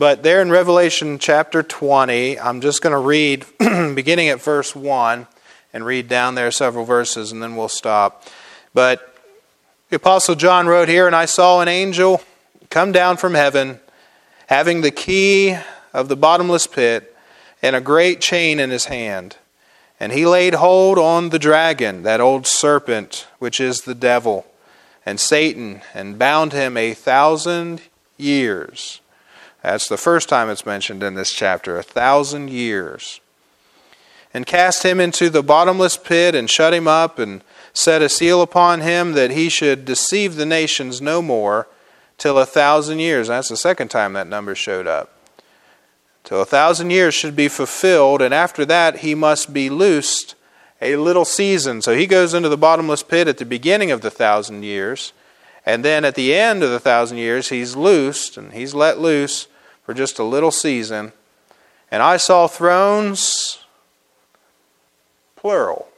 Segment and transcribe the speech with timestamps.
[0.00, 5.26] But there in Revelation chapter 20, I'm just going to read beginning at verse 1
[5.74, 8.24] and read down there several verses and then we'll stop.
[8.72, 9.14] But
[9.90, 12.22] the Apostle John wrote here, And I saw an angel
[12.70, 13.78] come down from heaven,
[14.46, 15.58] having the key
[15.92, 17.14] of the bottomless pit
[17.60, 19.36] and a great chain in his hand.
[20.00, 24.46] And he laid hold on the dragon, that old serpent, which is the devil,
[25.04, 27.82] and Satan, and bound him a thousand
[28.16, 28.99] years.
[29.62, 33.20] That's the first time it's mentioned in this chapter, a thousand years.
[34.32, 37.42] And cast him into the bottomless pit, and shut him up, and
[37.72, 41.66] set a seal upon him that he should deceive the nations no more
[42.16, 43.28] till a thousand years.
[43.28, 45.12] That's the second time that number showed up
[46.24, 50.34] till a thousand years should be fulfilled, and after that he must be loosed
[50.80, 51.82] a little season.
[51.82, 55.12] So he goes into the bottomless pit at the beginning of the thousand years,
[55.66, 59.48] and then at the end of the thousand years he's loosed, and he's let loose
[59.90, 61.12] for just a little season.
[61.90, 63.58] And I saw thrones,
[65.34, 65.88] plural,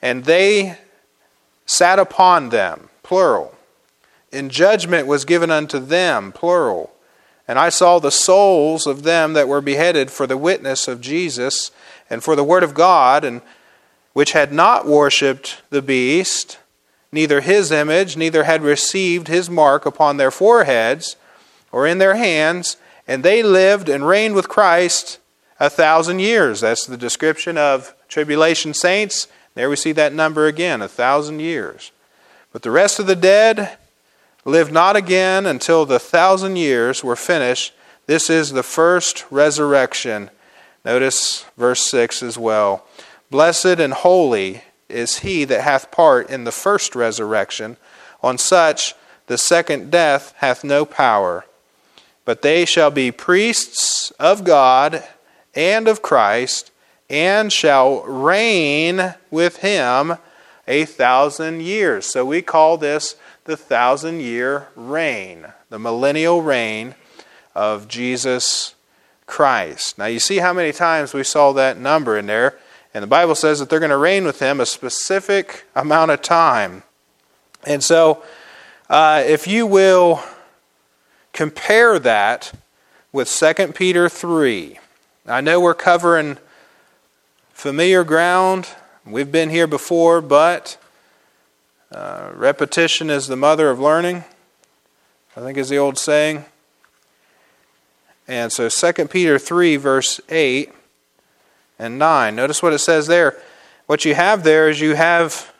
[0.00, 0.78] and they
[1.64, 3.56] sat upon them, plural.
[4.32, 6.92] And judgment was given unto them, plural.
[7.48, 11.72] And I saw the souls of them that were beheaded for the witness of Jesus
[12.08, 13.42] and for the word of God, and
[14.12, 16.60] which had not worshipped the beast,
[17.10, 21.16] neither his image, neither had received his mark upon their foreheads
[21.76, 25.18] or in their hands, and they lived and reigned with Christ
[25.60, 26.62] a thousand years.
[26.62, 29.28] That's the description of tribulation saints.
[29.54, 31.92] There we see that number again, a thousand years.
[32.50, 33.76] But the rest of the dead
[34.46, 37.74] lived not again until the thousand years were finished.
[38.06, 40.30] This is the first resurrection.
[40.82, 42.86] Notice verse 6 as well.
[43.30, 47.76] Blessed and holy is he that hath part in the first resurrection.
[48.22, 48.94] On such
[49.26, 51.44] the second death hath no power.
[52.26, 55.02] But they shall be priests of God
[55.54, 56.70] and of Christ,
[57.08, 60.18] and shall reign with him
[60.68, 62.04] a thousand years.
[62.04, 66.94] So we call this the thousand year reign, the millennial reign
[67.54, 68.74] of Jesus
[69.26, 69.96] Christ.
[69.96, 72.58] Now, you see how many times we saw that number in there,
[72.92, 76.22] and the Bible says that they're going to reign with him a specific amount of
[76.22, 76.82] time.
[77.64, 78.22] And so,
[78.90, 80.22] uh, if you will
[81.36, 82.52] compare that
[83.12, 84.78] with 2 Peter 3,
[85.26, 86.38] I know we're covering
[87.52, 88.68] familiar ground.
[89.04, 90.78] We've been here before, but
[91.92, 94.24] uh, repetition is the mother of learning,
[95.36, 96.46] I think is the old saying.
[98.26, 100.72] And so 2 Peter 3, verse 8
[101.78, 102.34] and 9.
[102.34, 103.38] Notice what it says there.
[103.84, 105.52] What you have there is you have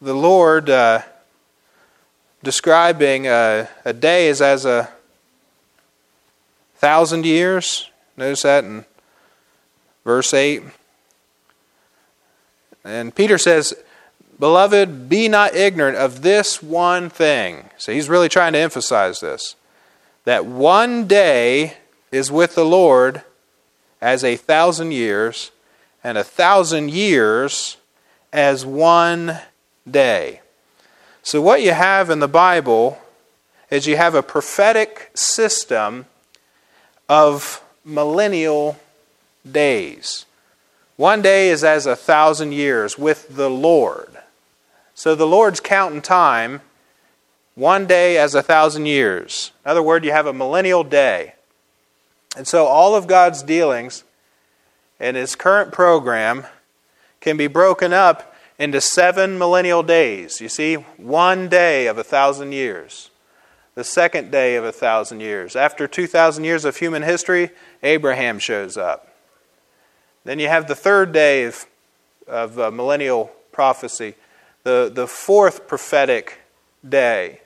[0.00, 1.02] the Lord uh,
[2.42, 4.88] describing a, a day as as a
[6.76, 7.90] thousand years.
[8.16, 8.84] Notice that in
[10.04, 10.62] verse 8.
[12.84, 13.74] And Peter says,
[14.38, 17.70] Beloved, be not ignorant of this one thing.
[17.76, 19.56] So he's really trying to emphasize this
[20.24, 21.74] that one day
[22.12, 23.22] is with the Lord
[24.00, 25.50] as a thousand years,
[26.04, 27.78] and a thousand years
[28.32, 29.38] as one
[29.92, 30.40] day.
[31.22, 32.98] So, what you have in the Bible
[33.70, 36.06] is you have a prophetic system
[37.08, 38.78] of millennial
[39.50, 40.26] days.
[40.96, 44.18] One day is as a thousand years with the Lord.
[44.94, 46.60] So the Lord's counting time,
[47.54, 49.52] one day as a thousand years.
[49.64, 51.34] In other words, you have a millennial day.
[52.36, 54.02] And so all of God's dealings
[54.98, 56.46] in his current program
[57.20, 58.27] can be broken up
[58.58, 60.40] into seven millennial days.
[60.40, 63.10] You see, one day of a thousand years,
[63.74, 65.54] the second day of a thousand years.
[65.54, 67.50] After 2,000 years of human history,
[67.82, 69.14] Abraham shows up.
[70.24, 71.66] Then you have the third day of,
[72.26, 74.14] of uh, millennial prophecy,
[74.64, 76.40] the, the fourth prophetic
[76.86, 77.40] day.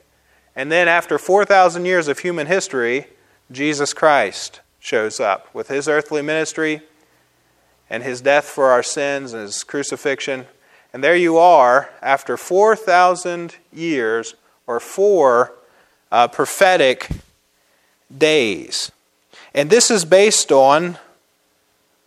[0.57, 3.07] And then after 4,000 years of human history,
[3.51, 6.81] Jesus Christ shows up with his earthly ministry
[7.89, 10.47] and his death for our sins and his crucifixion.
[10.93, 14.35] And there you are, after 4,000 years
[14.67, 15.55] or four
[16.11, 17.09] uh, prophetic
[18.17, 18.93] days.
[19.55, 20.99] And this is based on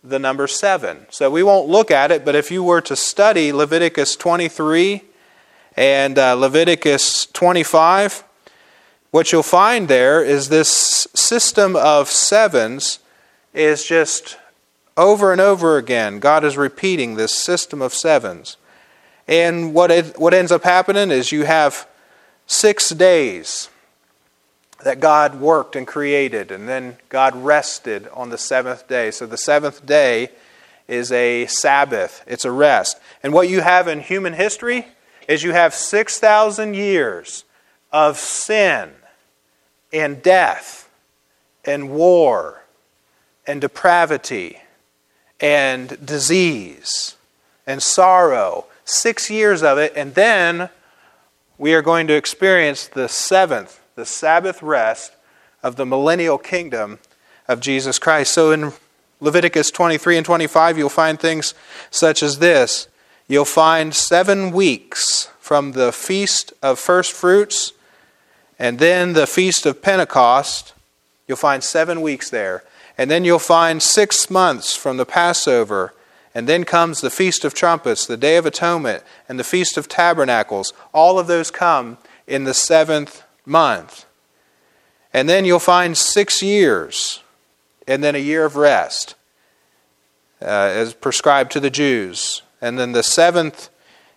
[0.04, 1.06] the number 7.
[1.10, 5.02] So we won't look at it, but if you were to study Leviticus 23
[5.76, 8.22] and uh, Leviticus 25,
[9.10, 13.00] what you'll find there is this system of sevens
[13.52, 14.38] is just
[14.96, 16.20] over and over again.
[16.20, 18.56] God is repeating this system of sevens.
[19.28, 21.86] And what, it, what ends up happening is you have
[22.46, 23.68] six days
[24.84, 29.10] that God worked and created, and then God rested on the seventh day.
[29.10, 30.30] So the seventh day
[30.86, 32.98] is a Sabbath, it's a rest.
[33.22, 34.86] And what you have in human history
[35.26, 37.44] is you have 6,000 years
[37.92, 38.90] of sin
[39.92, 40.88] and death
[41.64, 42.62] and war
[43.46, 44.60] and depravity
[45.40, 47.16] and disease
[47.66, 48.66] and sorrow.
[48.86, 50.70] Six years of it, and then
[51.58, 55.12] we are going to experience the seventh, the Sabbath rest
[55.62, 57.00] of the millennial kingdom
[57.48, 58.32] of Jesus Christ.
[58.32, 58.72] So in
[59.20, 61.52] Leviticus 23 and 25, you'll find things
[61.90, 62.86] such as this.
[63.26, 67.72] You'll find seven weeks from the feast of first fruits
[68.58, 70.74] and then the feast of Pentecost.
[71.26, 72.62] You'll find seven weeks there.
[72.96, 75.92] And then you'll find six months from the Passover.
[76.36, 79.88] And then comes the Feast of Trumpets, the Day of Atonement, and the Feast of
[79.88, 80.74] Tabernacles.
[80.92, 81.96] All of those come
[82.26, 84.04] in the seventh month.
[85.14, 87.22] And then you'll find six years,
[87.88, 89.14] and then a year of rest,
[90.42, 92.42] uh, as prescribed to the Jews.
[92.60, 93.70] And then the seventh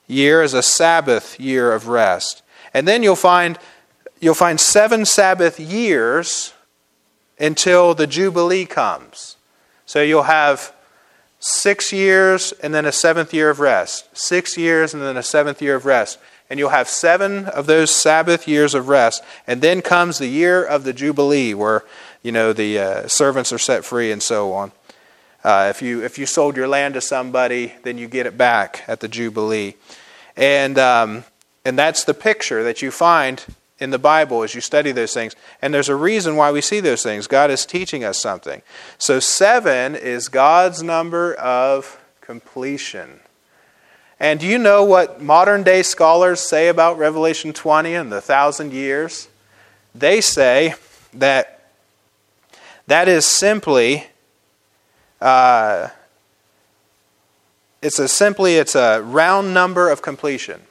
[0.05, 2.43] year is a Sabbath year of rest.
[2.73, 3.57] And then you'll find,
[4.19, 6.51] you'll find seven Sabbath years
[7.39, 9.37] until the Jubilee comes.
[9.85, 10.73] So you'll have
[11.39, 15.61] six years and then a seventh year of rest, six years and then a seventh
[15.61, 16.19] year of rest.
[16.49, 19.23] And you'll have seven of those Sabbath years of rest.
[19.45, 21.83] And then comes the year of the Jubilee, where
[22.23, 24.71] you know the uh, servants are set free and so on.
[25.43, 28.83] Uh, if you if you sold your land to somebody, then you get it back
[28.87, 29.75] at the Jubilee,
[30.35, 31.23] and um,
[31.63, 33.45] and that's the picture that you find
[33.79, 35.35] in the Bible as you study those things.
[35.61, 37.27] And there's a reason why we see those things.
[37.27, 38.61] God is teaching us something.
[38.97, 43.21] So, seven is God's number of completion.
[44.19, 48.73] And do you know what modern day scholars say about Revelation 20 and the thousand
[48.73, 49.29] years?
[49.95, 50.75] They say
[51.13, 51.71] that
[52.87, 54.07] that is simply.
[55.21, 55.89] Uh,
[57.81, 60.61] it's a simply it's a round number of completion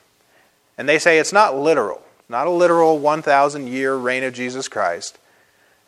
[0.76, 5.18] and they say it's not literal not a literal 1,000 year reign of Jesus Christ.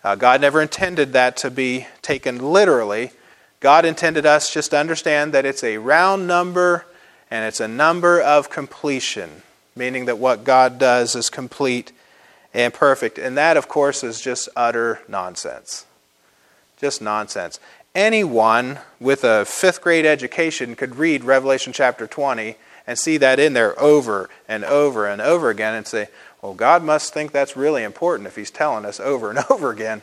[0.02, 3.10] Uh, God never intended that to be taken literally.
[3.60, 6.87] God intended us just to understand that it's a round number
[7.31, 9.42] and it's a number of completion,
[9.76, 11.92] meaning that what God does is complete
[12.54, 13.19] and perfect.
[13.19, 15.84] And that, of course, is just utter nonsense.
[16.78, 17.60] Just nonsense.
[17.94, 22.56] Anyone with a fifth grade education could read Revelation chapter 20
[22.87, 26.08] and see that in there over and over and over again and say,
[26.42, 30.02] well, God must think that's really important if He's telling us over and over again.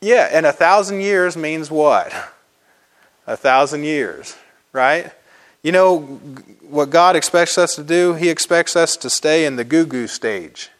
[0.00, 2.12] Yeah, and a thousand years means what?
[3.26, 4.36] A thousand years,
[4.72, 5.10] right?
[5.62, 5.98] You know
[6.68, 8.14] what God expects us to do?
[8.14, 10.70] He expects us to stay in the goo goo stage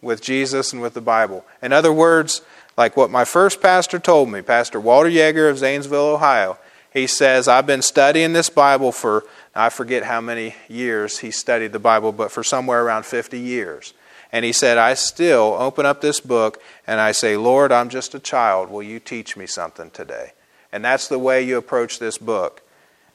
[0.00, 1.44] with Jesus and with the Bible.
[1.62, 2.42] In other words,
[2.76, 6.58] like what my first pastor told me, Pastor Walter Yeager of Zanesville, Ohio,
[6.92, 11.72] he says, I've been studying this Bible for I forget how many years he studied
[11.72, 13.92] the Bible, but for somewhere around 50 years.
[14.32, 18.14] And he said, I still open up this book and I say, Lord, I'm just
[18.14, 18.70] a child.
[18.70, 20.32] Will you teach me something today?
[20.72, 22.62] And that's the way you approach this book.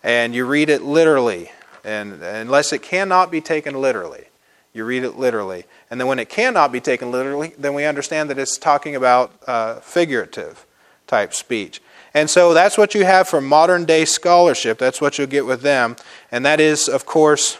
[0.03, 1.51] And you read it literally,
[1.83, 4.25] and unless it cannot be taken literally,
[4.71, 5.65] you read it literally.
[5.89, 9.33] And then when it cannot be taken literally, then we understand that it's talking about
[9.47, 10.67] uh, figurative
[11.07, 11.81] type speech.
[12.17, 14.79] And so that's what you have from modern day scholarship.
[14.79, 15.95] That's what you'll get with them.
[16.31, 17.59] And that is, of course,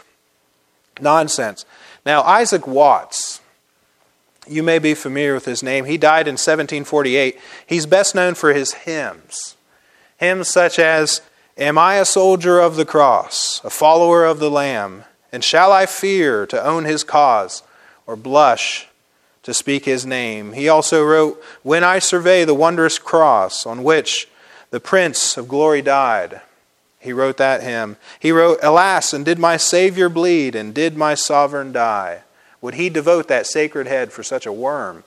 [1.00, 1.64] nonsense.
[2.04, 3.40] Now, Isaac Watts,
[4.48, 5.84] you may be familiar with his name.
[5.84, 7.38] He died in 1748.
[7.68, 9.54] He's best known for his hymns.
[10.16, 11.22] Hymns such as,
[11.56, 15.04] Am I a soldier of the cross, a follower of the Lamb?
[15.30, 17.62] And shall I fear to own his cause,
[18.08, 18.88] or blush
[19.44, 20.54] to speak his name?
[20.54, 24.26] He also wrote, When I survey the wondrous cross on which
[24.70, 26.40] the Prince of Glory died.
[27.00, 27.96] He wrote that hymn.
[28.18, 32.22] He wrote, Alas, and did my Savior bleed, and did my sovereign die?
[32.60, 35.04] Would he devote that sacred head for such a worm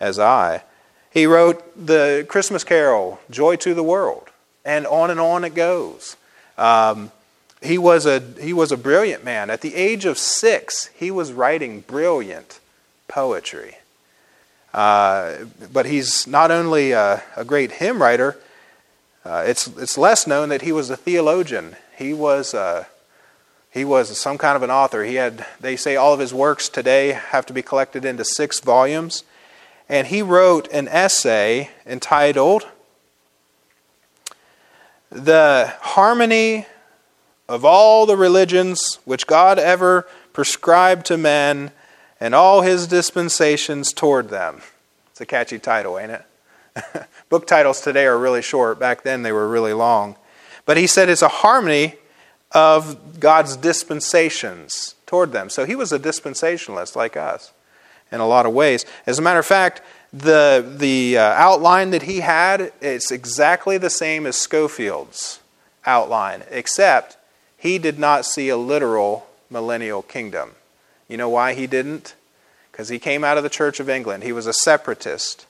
[0.00, 0.64] as I?
[1.10, 4.28] He wrote the Christmas carol, Joy to the World,
[4.64, 6.16] and on and on it goes.
[6.58, 7.10] Um,
[7.62, 9.50] he, was a, he was a brilliant man.
[9.50, 12.60] At the age of six, he was writing brilliant
[13.08, 13.76] poetry.
[14.74, 15.36] Uh,
[15.72, 18.36] but he's not only a, a great hymn writer,
[19.24, 21.76] uh, it's, it's less known that he was a theologian.
[21.96, 22.84] He was, uh,
[23.70, 25.04] he was some kind of an author.
[25.04, 28.60] He had, they say all of his works today have to be collected into six
[28.60, 29.24] volumes.
[29.88, 32.66] And he wrote an essay entitled
[35.10, 36.66] The Harmony
[37.48, 41.72] of all the religions which God ever prescribed to men
[42.20, 44.62] and all his dispensations toward them.
[45.10, 46.24] It's a catchy title, ain't it?
[47.30, 48.78] Book titles today are really short.
[48.78, 50.16] Back then they were really long.
[50.66, 51.94] But he said it's a harmony
[52.52, 55.48] of God's dispensations toward them.
[55.48, 57.52] So he was a dispensationalist like us
[58.10, 58.84] in a lot of ways.
[59.06, 59.80] As a matter of fact,
[60.12, 65.38] the, the uh, outline that he had is exactly the same as Scofield's
[65.86, 67.16] outline, except
[67.56, 70.52] he did not see a literal millennial kingdom.
[71.06, 72.16] You know why he didn't?
[72.72, 74.24] Because he came out of the Church of England.
[74.24, 75.46] He was a separatist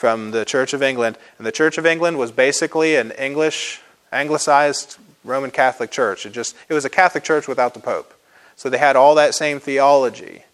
[0.00, 1.18] from the Church of England.
[1.36, 6.24] And the Church of England was basically an English, anglicized Roman Catholic church.
[6.24, 8.14] It just it was a Catholic church without the Pope.
[8.56, 10.44] So they had all that same theology.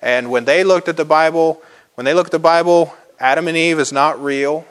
[0.00, 1.60] And when they looked at the Bible,
[1.96, 4.64] when they look at the Bible, Adam and Eve is not real.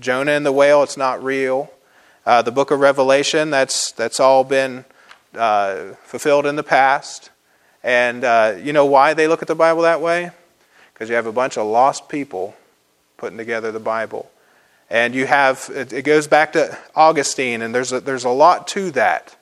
[0.00, 1.70] Jonah and the whale, it's not real.
[2.24, 4.86] Uh, the book of Revelation, that's, that's all been
[5.36, 7.28] uh, fulfilled in the past.
[7.84, 10.30] And uh, you know why they look at the Bible that way?
[10.94, 12.56] Because you have a bunch of lost people
[13.16, 14.30] putting together the Bible.
[14.88, 18.90] And you have, it, goes back to Augustine, and there's a, there's a lot to
[18.92, 19.36] that.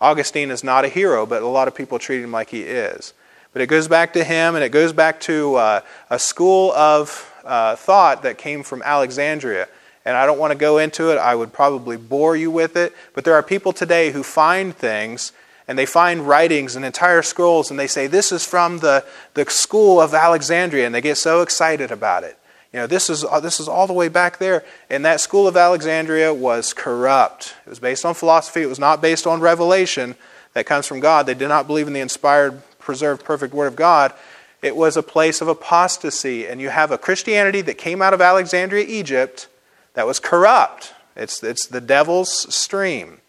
[0.00, 3.14] Augustine is not a hero, but a lot of people treat him like he is.
[3.52, 7.32] But it goes back to him, and it goes back to uh, a school of
[7.44, 9.68] uh, thought that came from Alexandria.
[10.04, 12.92] And I don't want to go into it, I would probably bore you with it.
[13.14, 15.32] But there are people today who find things,
[15.66, 19.48] and they find writings and entire scrolls, and they say, This is from the, the
[19.48, 22.38] school of Alexandria, and they get so excited about it.
[22.74, 24.64] You know, this is, uh, this is all the way back there.
[24.90, 27.54] And that school of Alexandria was corrupt.
[27.64, 30.16] It was based on philosophy, it was not based on revelation
[30.54, 31.26] that comes from God.
[31.26, 34.12] They did not believe in the inspired preserved, perfect Word of God,
[34.60, 36.48] it was a place of apostasy.
[36.48, 39.46] And you have a Christianity that came out of Alexandria, Egypt,
[39.92, 40.94] that was corrupt.
[41.14, 43.20] It's, it's the devil's stream.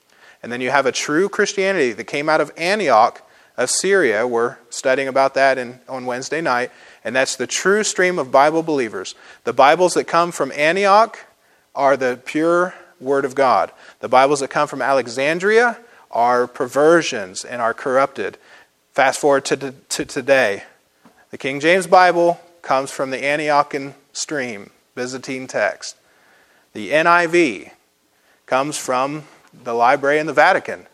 [0.41, 3.21] And then you have a true Christianity that came out of Antioch
[3.57, 4.25] of Syria.
[4.25, 6.71] We're studying about that in, on Wednesday night.
[7.05, 9.13] And that's the true stream of Bible believers.
[9.43, 11.19] The Bibles that come from Antioch
[11.75, 13.71] are the pure Word of God.
[13.99, 15.77] The Bibles that come from Alexandria
[16.09, 18.39] are perversions and are corrupted.
[18.93, 20.63] Fast forward to, to today.
[21.29, 25.97] The King James Bible comes from the Antiochian stream, Byzantine text.
[26.73, 27.71] The NIV
[28.47, 30.87] comes from the library in the Vatican.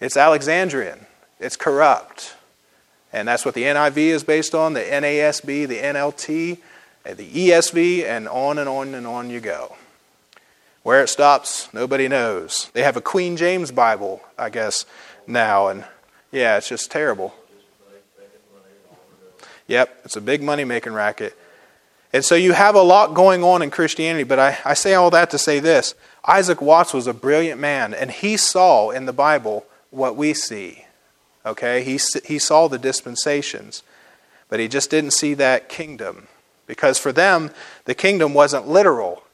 [0.00, 1.06] It's Alexandrian,
[1.38, 2.36] it's corrupt.
[3.12, 6.58] And that's what the NIV is based on the NASB, the NLT,
[7.04, 9.76] the ESV, and on and on and on you go.
[10.82, 12.70] Where it stops, nobody knows.
[12.72, 14.84] They have a Queen James Bible, I guess,
[15.26, 15.84] now, and
[16.30, 17.34] yeah, it's just terrible.
[19.66, 21.36] Yep, it's a big money making racket.
[22.12, 25.10] And so you have a lot going on in Christianity, but I, I say all
[25.10, 25.94] that to say this
[26.26, 30.84] Isaac Watts was a brilliant man, and he saw in the Bible what we see.
[31.48, 31.82] Okay?
[31.82, 33.82] He, he saw the dispensations,
[34.48, 36.28] but he just didn't see that kingdom.
[36.66, 37.50] Because for them,
[37.86, 39.24] the kingdom wasn't literal.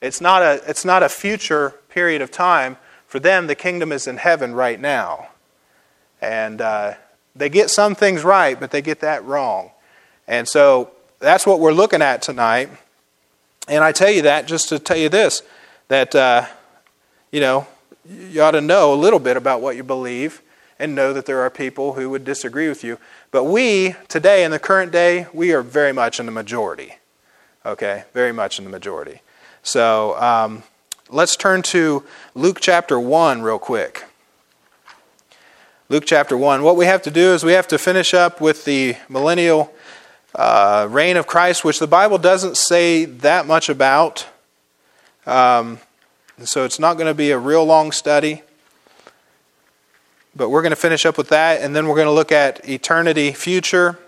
[0.00, 2.76] It's not a, it's not a future period of time.
[3.06, 5.28] For them, the kingdom is in heaven right now.
[6.22, 6.94] And uh,
[7.34, 9.72] they get some things right, but they get that wrong.
[10.28, 12.70] And so that's what we're looking at tonight.
[13.66, 15.42] And I tell you that just to tell you this
[15.88, 16.46] that, uh,
[17.32, 17.66] you know,
[18.08, 20.40] you ought to know a little bit about what you believe
[20.80, 22.98] and know that there are people who would disagree with you.
[23.30, 26.94] But we, today, in the current day, we are very much in the majority.
[27.66, 28.04] Okay?
[28.14, 29.20] Very much in the majority.
[29.62, 30.62] So um,
[31.10, 32.02] let's turn to
[32.34, 34.04] Luke chapter 1 real quick.
[35.90, 36.62] Luke chapter 1.
[36.62, 39.74] What we have to do is we have to finish up with the millennial
[40.34, 44.26] uh, reign of Christ, which the Bible doesn't say that much about.
[45.26, 45.78] Um,
[46.42, 48.44] so it's not going to be a real long study.
[50.34, 52.68] But we're going to finish up with that, and then we're going to look at
[52.68, 53.98] eternity future,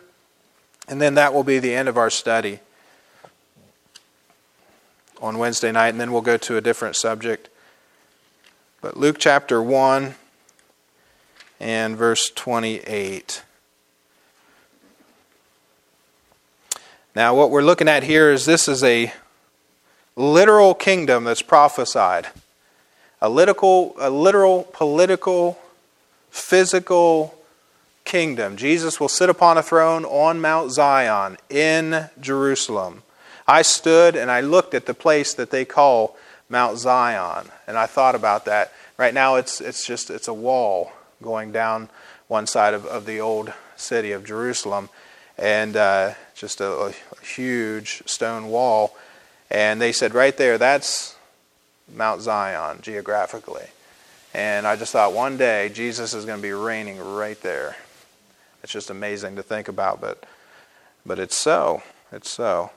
[0.87, 2.61] and then that will be the end of our study
[5.21, 7.49] on Wednesday night, and then we'll go to a different subject.
[8.81, 10.17] But Luke chapter 1
[11.61, 13.43] and verse 28.
[17.15, 19.13] Now, what we're looking at here is this is a
[20.17, 22.29] literal kingdom that's prophesied.
[23.21, 25.59] A literal, a literal political,
[26.33, 27.35] physical
[28.05, 28.57] kingdom.
[28.57, 33.03] Jesus will sit upon a throne on Mount Zion in Jerusalem.
[33.47, 36.17] I stood and I looked at the place that they call
[36.49, 38.73] Mount Zion, and I thought about that.
[38.97, 41.91] Right now, it's, it's just it's a wall going down
[42.29, 44.89] one side of, of the old city of Jerusalem,
[45.37, 48.97] and uh, just a, a, huge stone wall.
[49.51, 51.15] And they said, right there, that's
[51.95, 53.67] Mount Zion geographically.
[54.35, 57.77] And I just thought one day Jesus is going to be reigning right there.
[58.63, 60.25] It's just amazing to think about, but
[61.05, 61.83] but it's so.
[62.13, 62.71] It's so.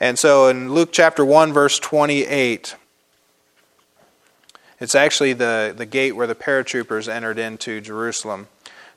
[0.00, 2.76] And so in Luke chapter 1 verse 28
[4.80, 8.48] it's actually the, the gate where the paratroopers entered into Jerusalem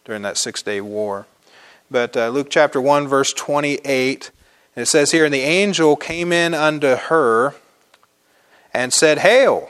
[0.05, 1.27] during that six day war.
[1.89, 4.31] But uh, Luke chapter 1, verse 28,
[4.75, 7.55] it says here, And the angel came in unto her
[8.73, 9.69] and said, Hail,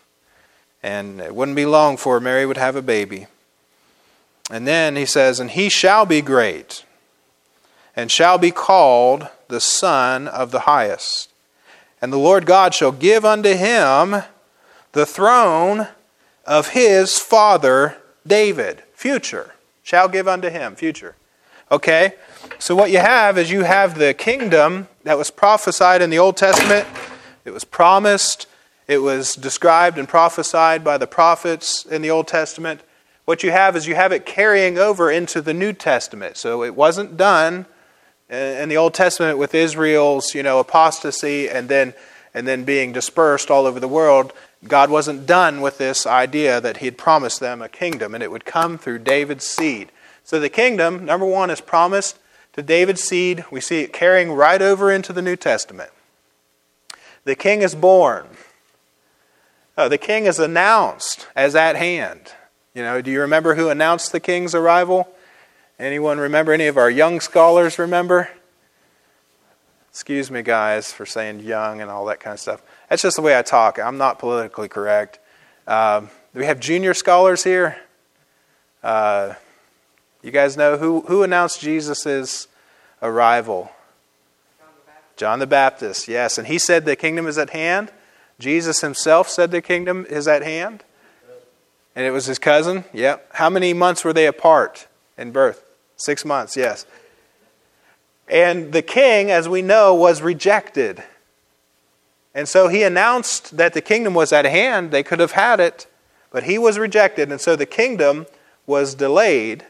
[0.83, 3.27] And it wouldn't be long before Mary would have a baby.
[4.49, 6.83] And then he says, And he shall be great,
[7.95, 11.29] and shall be called the Son of the Highest.
[12.01, 14.23] And the Lord God shall give unto him
[14.93, 15.87] the throne
[16.45, 18.83] of his father David.
[18.93, 19.53] Future.
[19.83, 20.75] Shall give unto him.
[20.75, 21.15] Future.
[21.71, 22.15] Okay?
[22.59, 26.37] So, what you have is you have the kingdom that was prophesied in the Old
[26.37, 26.87] Testament,
[27.45, 28.47] it was promised,
[28.87, 32.81] it was described and prophesied by the prophets in the Old Testament.
[33.25, 36.37] What you have is you have it carrying over into the New Testament.
[36.37, 37.65] So, it wasn't done
[38.29, 41.93] in the Old Testament with Israel's, you know, apostasy and then
[42.33, 44.33] and then being dispersed all over the world.
[44.67, 48.31] God wasn't done with this idea that He had promised them a kingdom, and it
[48.31, 49.91] would come through David's seed.
[50.23, 52.19] So the kingdom, number one, is promised
[52.53, 53.43] to David's seed.
[53.51, 55.89] We see it carrying right over into the New Testament.
[57.23, 58.27] The king is born.
[59.81, 62.33] Uh, the king is announced as at hand.
[62.75, 65.09] You know, do you remember who announced the king's arrival?
[65.79, 66.53] Anyone remember?
[66.53, 68.29] Any of our young scholars remember?
[69.89, 72.61] Excuse me, guys, for saying young and all that kind of stuff.
[72.89, 73.79] That's just the way I talk.
[73.79, 75.17] I'm not politically correct.
[75.65, 77.75] Do we have junior scholars here?
[78.83, 79.33] Uh,
[80.21, 82.47] you guys know who, who announced Jesus'
[83.01, 83.71] arrival?
[85.17, 86.37] John the Baptist, yes.
[86.37, 87.91] And he said the kingdom is at hand.
[88.41, 90.83] Jesus himself said the kingdom is at hand.
[91.95, 92.85] And it was his cousin?
[92.93, 93.29] Yep.
[93.33, 95.63] How many months were they apart in birth?
[95.97, 96.85] Six months, yes.
[98.27, 101.03] And the king, as we know, was rejected.
[102.33, 104.91] And so he announced that the kingdom was at hand.
[104.91, 105.85] They could have had it,
[106.31, 107.29] but he was rejected.
[107.29, 108.25] And so the kingdom
[108.65, 109.65] was delayed.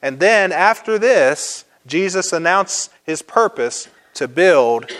[0.00, 4.90] And then after this, Jesus announced his purpose to build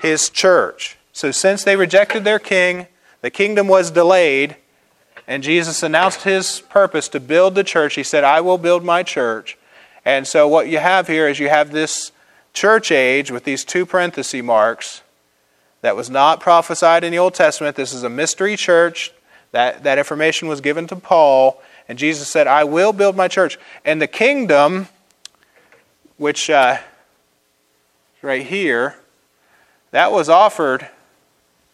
[0.00, 0.96] his church.
[1.12, 2.86] So since they rejected their king,
[3.20, 4.56] the kingdom was delayed,
[5.26, 7.94] and Jesus announced his purpose to build the church.
[7.94, 9.56] He said, I will build my church.
[10.04, 12.10] And so what you have here is you have this
[12.52, 15.02] church age with these two parenthesis marks
[15.80, 17.76] that was not prophesied in the Old Testament.
[17.76, 19.12] This is a mystery church.
[19.52, 21.62] That, that information was given to Paul.
[21.88, 23.58] And Jesus said, I will build my church.
[23.84, 24.88] And the kingdom,
[26.16, 26.78] which uh,
[28.22, 28.96] right here,
[29.90, 30.88] that was offered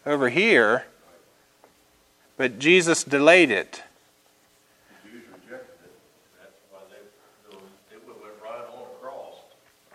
[0.05, 0.85] over here,
[2.37, 3.83] but Jesus delayed it.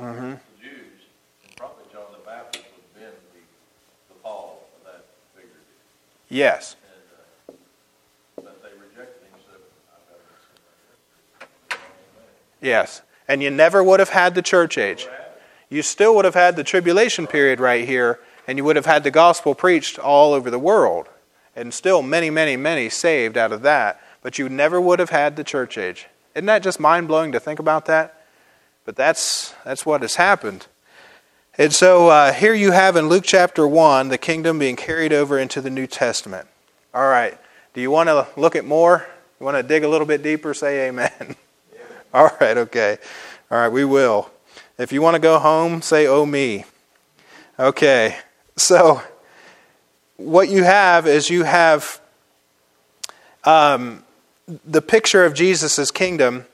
[0.00, 0.30] Mm-hmm.
[0.30, 1.06] The Jews,
[1.46, 5.04] and probably John the Baptist would have been the, the Paul of that
[5.36, 5.52] figure.
[6.28, 6.74] Yes.
[8.34, 9.38] But they rejected him,
[11.70, 11.76] so.
[12.60, 13.02] Yes.
[13.28, 15.06] And you never would have had the church age.
[15.70, 19.04] You still would have had the tribulation period right here, and you would have had
[19.04, 21.08] the gospel preached all over the world.
[21.56, 24.00] And still many, many, many saved out of that.
[24.22, 26.06] But you never would have had the church age.
[26.34, 28.24] Isn't that just mind blowing to think about that?
[28.84, 30.66] But that's, that's what has happened.
[31.56, 35.38] And so uh, here you have in Luke chapter 1 the kingdom being carried over
[35.38, 36.48] into the New Testament.
[36.92, 37.38] All right.
[37.74, 39.06] Do you want to look at more?
[39.38, 40.54] You want to dig a little bit deeper?
[40.54, 41.36] Say amen.
[42.14, 42.98] All right, okay.
[43.50, 44.30] All right, we will.
[44.78, 46.64] If you want to go home, say, oh, me.
[47.58, 48.16] Okay,
[48.56, 49.02] so
[50.16, 52.00] what you have is you have
[53.44, 54.04] um,
[54.64, 56.46] the picture of Jesus' kingdom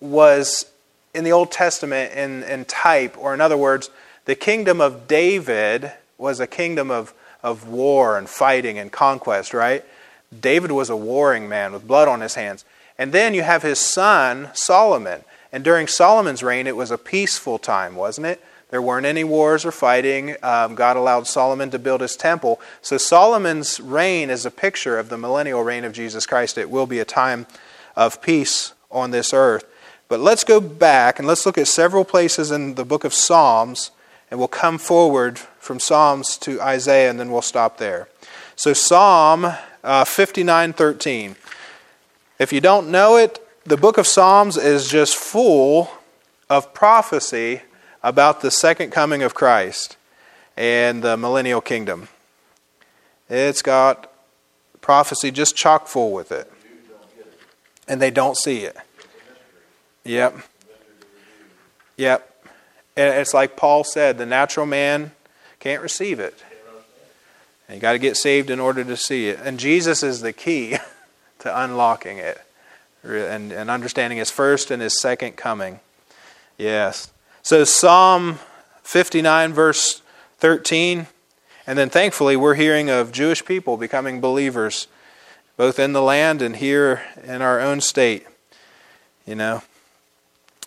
[0.00, 0.66] was
[1.14, 3.90] in the Old Testament in, in type, or in other words,
[4.24, 9.84] the kingdom of David was a kingdom of, of war and fighting and conquest, right?
[10.38, 12.64] David was a warring man with blood on his hands.
[12.98, 15.24] And then you have his son, Solomon.
[15.50, 18.42] And during Solomon's reign, it was a peaceful time, wasn't it?
[18.72, 20.34] There weren't any wars or fighting.
[20.42, 22.58] Um, God allowed Solomon to build his temple.
[22.80, 26.56] So Solomon's reign is a picture of the millennial reign of Jesus Christ.
[26.56, 27.46] It will be a time
[27.96, 29.66] of peace on this earth.
[30.08, 33.90] But let's go back and let's look at several places in the book of Psalms,
[34.30, 38.08] and we'll come forward from Psalms to Isaiah, and then we'll stop there.
[38.56, 41.36] So, Psalm uh, 59:13.
[42.38, 45.90] If you don't know it, the book of Psalms is just full
[46.48, 47.60] of prophecy
[48.02, 49.96] about the second coming of Christ
[50.56, 52.08] and the millennial kingdom.
[53.28, 54.12] It's got
[54.80, 56.50] prophecy just chock full with it.
[57.88, 58.76] And they don't see it.
[60.04, 60.36] Yep.
[61.96, 62.46] Yep.
[62.96, 65.12] And it's like Paul said the natural man
[65.60, 66.42] can't receive it.
[67.68, 69.40] And you got to get saved in order to see it.
[69.42, 70.76] And Jesus is the key
[71.38, 72.40] to unlocking it
[73.02, 75.80] and, and understanding his first and his second coming.
[76.58, 77.10] Yes.
[77.44, 78.38] So, Psalm
[78.84, 80.00] 59, verse
[80.38, 81.08] 13.
[81.66, 84.86] And then thankfully, we're hearing of Jewish people becoming believers,
[85.56, 88.24] both in the land and here in our own state.
[89.26, 89.62] You know.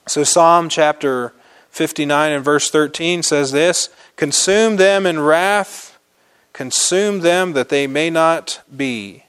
[0.05, 1.31] So, Psalm chapter
[1.69, 5.97] 59 and verse 13 says this Consume them in wrath,
[6.51, 9.23] consume them that they may not be,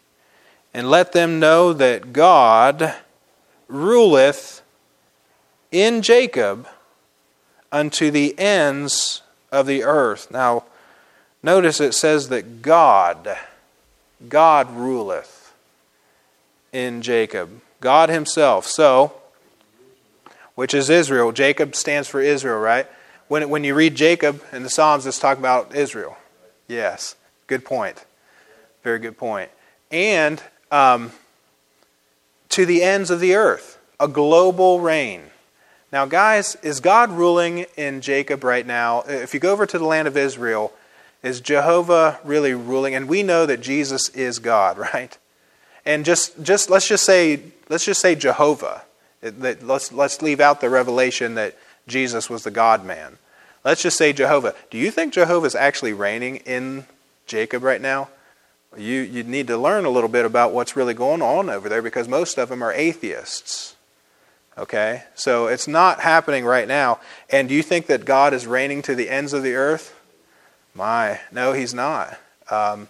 [0.74, 2.92] and let them know that God
[3.68, 4.62] ruleth
[5.70, 6.66] in Jacob
[7.76, 9.20] unto the ends
[9.52, 10.30] of the earth.
[10.30, 10.64] Now,
[11.42, 13.36] notice it says that God,
[14.30, 15.52] God ruleth
[16.72, 17.60] in Jacob.
[17.82, 18.66] God Himself.
[18.66, 19.12] So,
[20.54, 21.32] which is Israel.
[21.32, 22.86] Jacob stands for Israel, right?
[23.28, 26.16] When, when you read Jacob in the Psalms, it's talking about Israel.
[26.68, 27.14] Yes,
[27.46, 28.06] good point.
[28.84, 29.50] Very good point.
[29.90, 31.12] And um,
[32.48, 35.24] to the ends of the earth, a global reign.
[35.92, 39.02] Now, guys, is God ruling in Jacob right now?
[39.02, 40.72] If you go over to the land of Israel,
[41.22, 42.94] is Jehovah really ruling?
[42.94, 45.16] And we know that Jesus is God, right?
[45.84, 48.82] And just, just let's just say let's just say Jehovah.
[49.22, 53.18] Let's, let's leave out the revelation that Jesus was the God man.
[53.64, 54.54] Let's just say Jehovah.
[54.70, 56.84] Do you think Jehovah is actually reigning in
[57.26, 58.08] Jacob right now?
[58.76, 61.82] You, you need to learn a little bit about what's really going on over there
[61.82, 63.75] because most of them are atheists.
[64.58, 65.02] Okay?
[65.14, 67.00] So it's not happening right now.
[67.30, 69.94] And do you think that God is reigning to the ends of the earth?
[70.74, 72.18] My, no, he's not.
[72.50, 72.88] Um,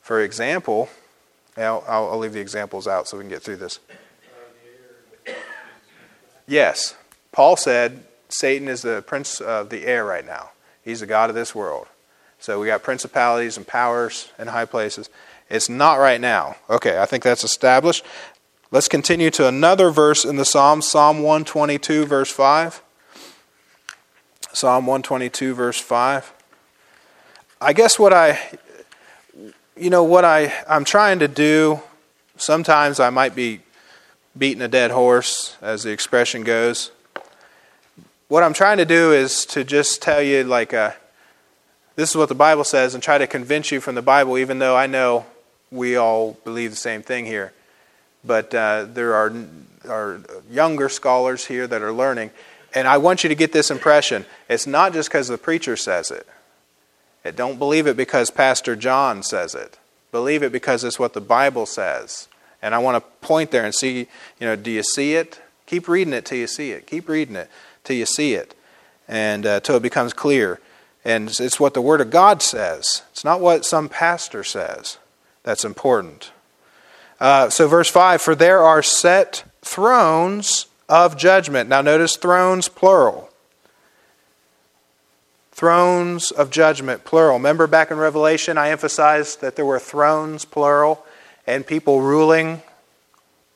[0.00, 0.88] for example,
[1.56, 3.78] I'll, I'll leave the examples out so we can get through this.
[6.46, 6.96] Yes,
[7.30, 10.50] Paul said Satan is the prince of the air right now.
[10.82, 11.86] He's the God of this world.
[12.38, 15.10] So we got principalities and powers in high places.
[15.50, 16.56] It's not right now.
[16.70, 18.04] Okay, I think that's established.
[18.70, 22.82] Let's continue to another verse in the Psalms, Psalm 122, verse 5.
[24.52, 26.34] Psalm 122, verse 5.
[27.62, 28.38] I guess what I,
[29.74, 31.80] you know, what I, I'm trying to do,
[32.36, 33.60] sometimes I might be
[34.36, 36.90] beating a dead horse, as the expression goes.
[38.28, 40.92] What I'm trying to do is to just tell you, like, a, uh,
[41.96, 44.58] this is what the Bible says, and try to convince you from the Bible, even
[44.58, 45.24] though I know
[45.70, 47.54] we all believe the same thing here
[48.24, 49.32] but uh, there are,
[49.88, 52.30] are younger scholars here that are learning.
[52.74, 54.26] And I want you to get this impression.
[54.48, 56.26] It's not just because the preacher says it.
[57.24, 57.36] it.
[57.36, 59.78] Don't believe it because Pastor John says it.
[60.12, 62.28] Believe it because it's what the Bible says.
[62.60, 64.08] And I want to point there and see,
[64.40, 65.40] you know, do you see it?
[65.66, 66.86] Keep reading it till you see it.
[66.86, 67.50] Keep reading it
[67.84, 68.54] till you see it.
[69.06, 70.60] And uh, till it becomes clear.
[71.04, 73.02] And it's what the Word of God says.
[73.10, 74.98] It's not what some pastor says
[75.42, 76.32] that's important.
[77.20, 81.68] Uh, so, verse 5 For there are set thrones of judgment.
[81.68, 83.28] Now, notice thrones, plural.
[85.52, 87.34] Thrones of judgment, plural.
[87.34, 91.04] Remember back in Revelation, I emphasized that there were thrones, plural,
[91.46, 92.62] and people ruling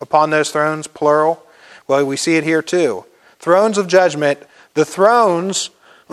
[0.01, 1.45] upon those thrones, plural.
[1.87, 3.05] Well, we see it here too.
[3.39, 4.41] Thrones of judgment,
[4.75, 5.71] the thrones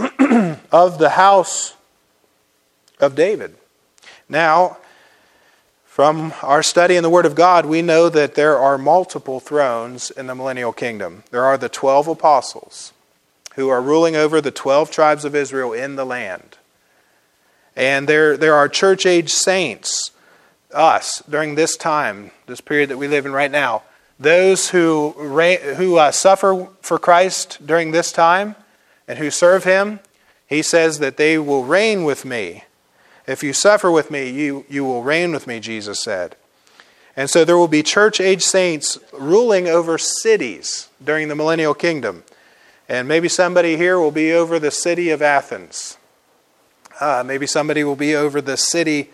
[0.71, 1.73] of the house
[2.99, 3.55] of David.
[4.27, 4.77] Now,
[5.89, 10.11] from our study in the Word of God, we know that there are multiple thrones
[10.11, 11.23] in the millennial kingdom.
[11.31, 12.93] There are the 12 apostles
[13.55, 16.57] who are ruling over the 12 tribes of Israel in the land.
[17.75, 20.11] And there, there are church age saints,
[20.71, 23.81] us, during this time, this period that we live in right now.
[24.19, 28.55] Those who, who uh, suffer for Christ during this time
[29.07, 30.01] and who serve Him,
[30.47, 32.63] He says that they will reign with me
[33.29, 36.35] if you suffer with me, you, you will reign with me, Jesus said.
[37.15, 42.23] And so there will be church age saints ruling over cities during the millennial kingdom.
[42.87, 45.97] And maybe somebody here will be over the city of Athens.
[46.99, 49.11] Uh, maybe somebody will be over the city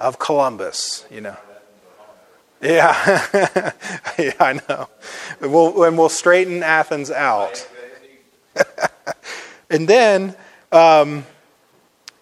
[0.00, 1.36] of Columbus, you know.
[2.60, 2.92] Yeah,
[4.18, 4.88] yeah, I know.
[5.40, 7.68] We'll, and we'll straighten Athens out.
[9.70, 10.34] and then,
[10.72, 11.26] um,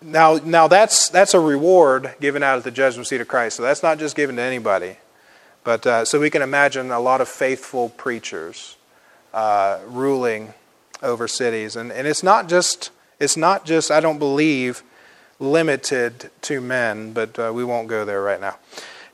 [0.02, 3.56] now, now that's that's a reward given out at the judgment seat of Christ.
[3.56, 4.96] So that's not just given to anybody,
[5.64, 8.76] but uh, so we can imagine a lot of faithful preachers
[9.34, 10.54] uh, ruling
[11.02, 14.82] over cities, and and it's not just it's not just I don't believe
[15.38, 18.58] limited to men, but uh, we won't go there right now.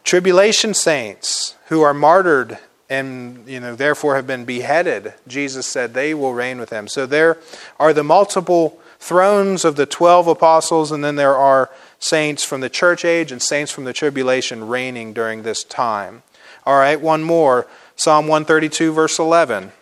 [0.05, 6.15] Tribulation saints who are martyred and you know therefore have been beheaded jesus said they
[6.15, 7.37] will reign with him so there
[7.81, 12.71] are the multiple thrones of the 12 apostles and then there are saints from the
[12.71, 16.23] church age and saints from the tribulation reigning during this time.
[16.65, 17.67] All right one more.
[17.97, 19.73] Psalm 132 verse 11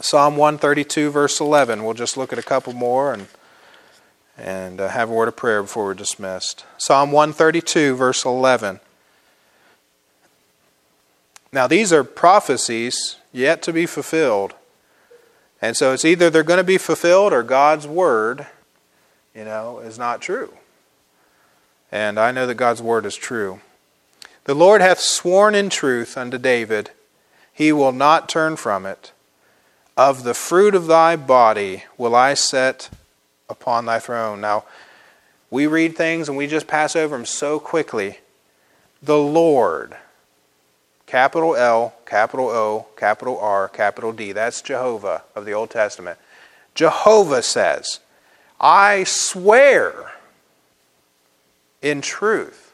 [0.00, 3.28] psalm 132 verse 11 we'll just look at a couple more and
[4.38, 6.64] and uh, have a word of prayer before we're dismissed.
[6.78, 8.80] Psalm 132 verse 11
[11.52, 14.54] now, these are prophecies yet to be fulfilled.
[15.62, 18.46] And so it's either they're going to be fulfilled or God's word,
[19.34, 20.52] you know, is not true.
[21.92, 23.60] And I know that God's word is true.
[24.44, 26.90] The Lord hath sworn in truth unto David,
[27.52, 29.12] he will not turn from it.
[29.96, 32.90] Of the fruit of thy body will I set
[33.48, 34.40] upon thy throne.
[34.40, 34.64] Now,
[35.50, 38.18] we read things and we just pass over them so quickly.
[39.02, 39.94] The Lord
[41.12, 44.32] Capital L, capital O, capital R, capital D.
[44.32, 46.18] That's Jehovah of the Old Testament.
[46.74, 48.00] Jehovah says,
[48.58, 50.12] I swear
[51.82, 52.72] in truth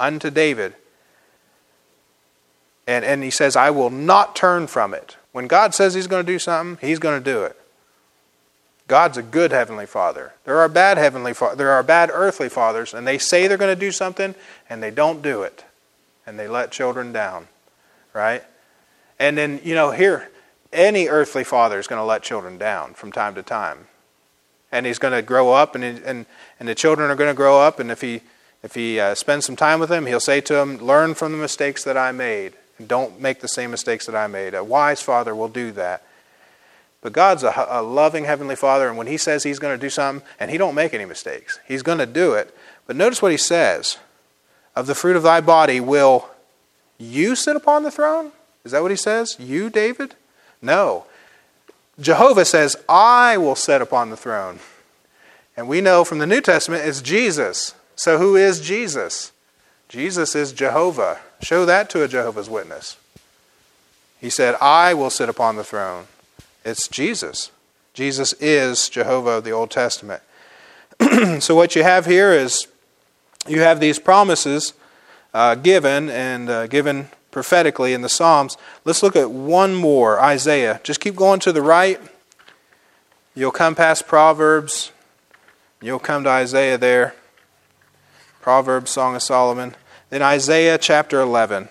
[0.00, 0.74] unto David.
[2.88, 5.16] And, and he says, I will not turn from it.
[5.30, 7.56] When God says he's going to do something, he's going to do it.
[8.88, 10.32] God's a good heavenly father.
[10.44, 13.72] There are bad heavenly fa- there are bad earthly fathers and they say they're going
[13.72, 14.34] to do something
[14.68, 15.64] and they don't do it.
[16.26, 17.46] And they let children down
[18.16, 18.42] right?
[19.18, 20.30] And then, you know, here,
[20.72, 23.86] any earthly father is going to let children down from time to time.
[24.72, 26.26] And he's going to grow up, and, and,
[26.58, 28.22] and the children are going to grow up, and if he,
[28.62, 31.38] if he uh, spends some time with them, he'll say to them, Learn from the
[31.38, 34.54] mistakes that I made, and don't make the same mistakes that I made.
[34.54, 36.02] A wise father will do that.
[37.02, 39.90] But God's a, a loving heavenly father, and when he says he's going to do
[39.90, 42.56] something, and he don't make any mistakes, he's going to do it.
[42.86, 43.98] But notice what he says
[44.74, 46.28] Of the fruit of thy body will
[46.98, 48.32] you sit upon the throne?
[48.64, 49.36] Is that what he says?
[49.38, 50.14] You, David?
[50.60, 51.06] No.
[52.00, 54.58] Jehovah says, I will sit upon the throne.
[55.56, 57.74] And we know from the New Testament it's Jesus.
[57.94, 59.32] So who is Jesus?
[59.88, 61.20] Jesus is Jehovah.
[61.40, 62.96] Show that to a Jehovah's Witness.
[64.20, 66.06] He said, I will sit upon the throne.
[66.64, 67.50] It's Jesus.
[67.94, 70.22] Jesus is Jehovah of the Old Testament.
[71.40, 72.66] so what you have here is
[73.46, 74.72] you have these promises
[75.34, 78.56] uh, given and uh, given prophetically in the Psalms.
[78.84, 80.80] Let's look at one more Isaiah.
[80.82, 82.00] Just keep going to the right.
[83.34, 84.92] You'll come past Proverbs.
[85.82, 87.14] You'll come to Isaiah there.
[88.40, 89.74] Proverbs, Song of Solomon.
[90.08, 91.68] Then Isaiah chapter 11.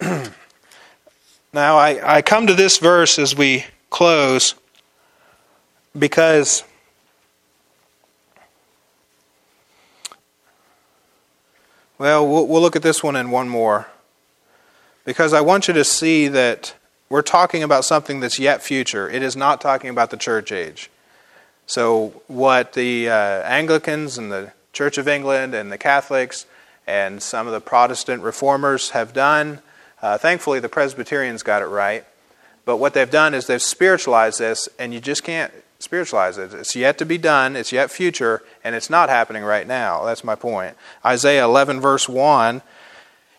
[1.52, 4.54] now, I, I come to this verse as we close
[5.98, 6.64] because
[12.02, 13.86] Well, we'll look at this one and one more.
[15.04, 16.74] Because I want you to see that
[17.08, 19.08] we're talking about something that's yet future.
[19.08, 20.90] It is not talking about the church age.
[21.64, 26.44] So, what the uh, Anglicans and the Church of England and the Catholics
[26.88, 29.60] and some of the Protestant reformers have done,
[30.02, 32.04] uh, thankfully the Presbyterians got it right.
[32.64, 36.54] But what they've done is they've spiritualized this, and you just can't spiritualize it.
[36.54, 40.04] It's yet to be done, it's yet future, and it's not happening right now.
[40.04, 40.76] That's my point.
[41.04, 42.62] Isaiah 11, verse 1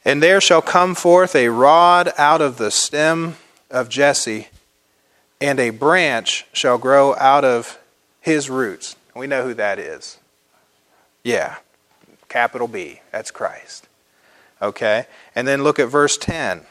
[0.05, 3.35] And there shall come forth a rod out of the stem
[3.71, 4.47] of Jesse,
[5.41, 7.79] and a branch shall grow out of
[8.21, 8.95] his roots.
[9.15, 10.17] We know who that is.
[11.23, 11.57] Yeah,
[12.29, 13.01] capital B.
[13.11, 13.87] That's Christ.
[14.61, 15.05] Okay?
[15.35, 16.65] And then look at verse 10.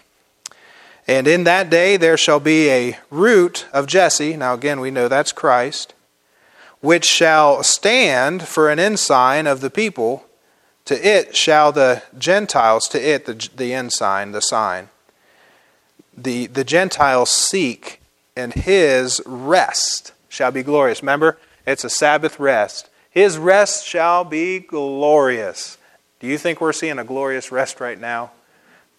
[1.07, 4.37] And in that day there shall be a root of Jesse.
[4.37, 5.95] Now, again, we know that's Christ,
[6.81, 10.27] which shall stand for an ensign of the people.
[10.87, 14.89] To it shall the Gentiles, to it the, the ensign, the sign.
[16.17, 18.01] The, the Gentiles seek,
[18.37, 21.03] and his rest shall be glorious.
[21.03, 22.89] Remember, it's a Sabbath rest.
[23.11, 25.79] His rest shall be glorious.
[26.19, 28.33] Do you think we're seeing a glorious rest right now?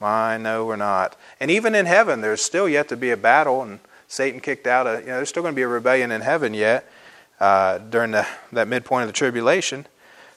[0.01, 1.15] I know we're not.
[1.43, 4.87] And even in heaven, there's still yet to be a battle, and Satan kicked out.
[4.87, 6.89] A, you know, there's still going to be a rebellion in heaven yet
[7.37, 9.85] uh, during the, that midpoint of the tribulation.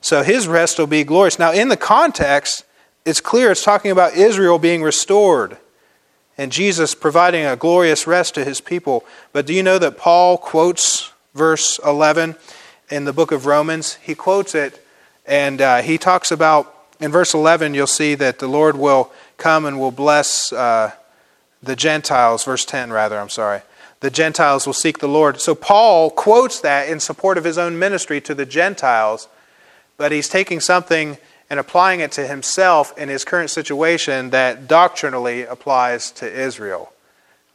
[0.01, 1.39] So his rest will be glorious.
[1.39, 2.65] Now, in the context,
[3.05, 5.59] it's clear it's talking about Israel being restored
[6.37, 9.05] and Jesus providing a glorious rest to his people.
[9.33, 12.35] But do you know that Paul quotes verse 11
[12.91, 13.95] in the book of Romans?
[14.03, 14.85] He quotes it
[15.25, 19.65] and uh, he talks about, in verse 11, you'll see that the Lord will come
[19.65, 20.93] and will bless uh,
[21.63, 23.63] the Gentiles, verse 10, rather, I'm sorry.
[24.01, 25.41] The Gentiles will seek the Lord.
[25.41, 29.29] So Paul quotes that in support of his own ministry to the Gentiles,
[29.97, 31.19] but he's taking something
[31.49, 36.93] and applying it to himself in his current situation that doctrinally applies to Israel,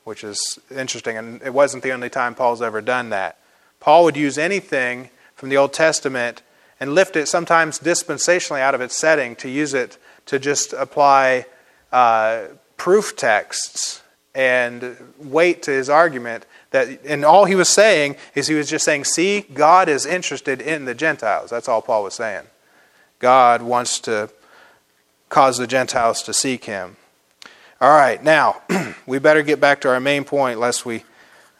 [0.03, 1.17] which is interesting.
[1.17, 3.37] And it wasn't the only time Paul's ever done that.
[3.79, 6.41] Paul would use anything from the Old Testament
[6.79, 11.45] and lift it sometimes dispensationally out of its setting to use it to just apply
[11.91, 12.43] uh,
[12.77, 14.01] proof texts
[14.33, 18.85] and weight to his argument that and all he was saying is he was just
[18.85, 22.45] saying see god is interested in the gentiles that's all paul was saying
[23.21, 24.31] God wants to
[25.29, 26.97] cause the Gentiles to seek him.
[27.79, 28.61] All right, now,
[29.05, 31.03] we better get back to our main point lest we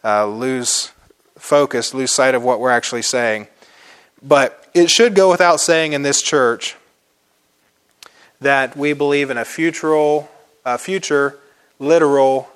[0.04, 0.92] uh, lose
[1.38, 3.48] focus, lose sight of what we're actually saying.
[4.24, 6.76] But it should go without saying in this church
[8.42, 10.26] that we believe in a future,
[10.66, 11.38] a future
[11.80, 12.50] literal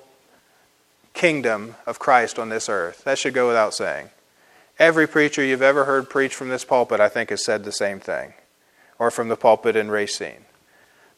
[1.14, 3.04] kingdom of Christ on this earth.
[3.04, 4.10] That should go without saying.
[4.78, 8.00] Every preacher you've ever heard preach from this pulpit, I think, has said the same
[8.00, 8.34] thing
[8.98, 10.44] or from the pulpit in Racine.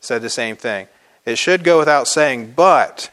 [0.00, 0.86] Said the same thing.
[1.24, 3.10] It should go without saying, but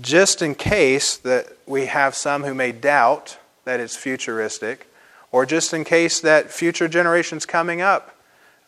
[0.00, 4.86] just in case that we have some who may doubt that it's futuristic,
[5.32, 8.16] or just in case that future generations coming up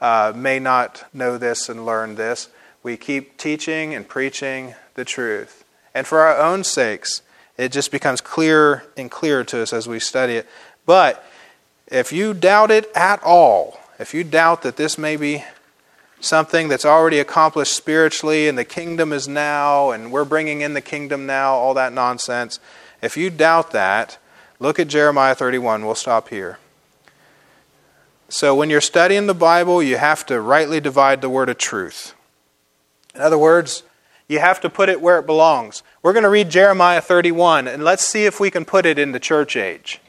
[0.02, 2.48] uh, may not know this and learn this,
[2.82, 5.64] we keep teaching and preaching the truth.
[5.94, 7.22] And for our own sakes,
[7.56, 10.48] it just becomes clearer and clearer to us as we study it.
[10.84, 11.24] But
[11.86, 15.44] if you doubt it at all, if you doubt that this may be
[16.18, 20.80] something that's already accomplished spiritually and the kingdom is now and we're bringing in the
[20.80, 22.58] kingdom now, all that nonsense,
[23.00, 24.18] if you doubt that,
[24.58, 25.84] look at Jeremiah 31.
[25.84, 26.58] We'll stop here.
[28.32, 32.14] So, when you're studying the Bible, you have to rightly divide the word of truth.
[33.14, 33.82] In other words,
[34.26, 35.82] you have to put it where it belongs.
[36.02, 39.12] We're going to read Jeremiah 31, and let's see if we can put it in
[39.12, 40.00] the church age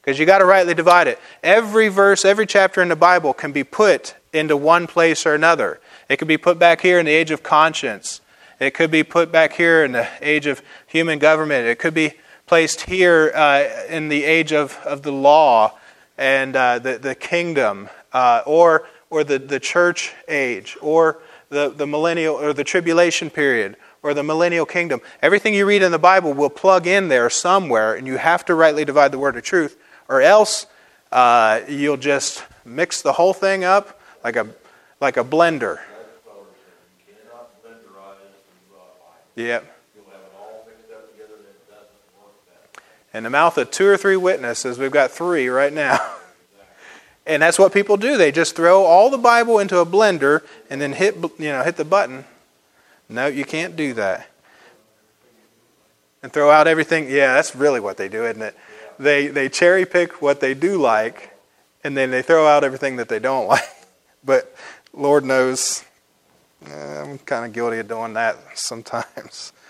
[0.00, 1.18] because you got to rightly divide it.
[1.42, 5.78] Every verse, every chapter in the Bible can be put into one place or another.
[6.08, 8.22] It could be put back here in the age of conscience.
[8.58, 11.66] It could be put back here in the age of human government.
[11.66, 12.14] It could be
[12.46, 15.77] placed here uh, in the age of, of the law
[16.18, 21.86] and uh, the, the kingdom, uh, or, or the, the church age, or the, the
[21.86, 25.00] millennial or the tribulation period, or the millennial kingdom.
[25.22, 28.54] Everything you read in the Bible will plug in there somewhere, and you have to
[28.54, 29.78] rightly divide the word of truth
[30.08, 30.66] or else
[31.12, 34.48] uh, you'll just mix the whole thing up like a
[35.00, 35.78] like a blender.
[39.36, 39.77] Yep.
[43.14, 45.98] In the mouth of two or three witnesses, we've got three right now.
[47.26, 48.16] and that's what people do.
[48.16, 51.76] They just throw all the Bible into a blender and then hit you know hit
[51.76, 52.24] the button.
[53.08, 54.28] No, you can't do that.
[56.22, 57.08] And throw out everything.
[57.08, 58.56] Yeah, that's really what they do, isn't it?
[58.98, 61.34] they, they cherry pick what they do like,
[61.84, 63.68] and then they throw out everything that they don't like.
[64.24, 64.54] But
[64.92, 65.84] Lord knows,
[66.66, 69.52] eh, I'm kind of guilty of doing that sometimes.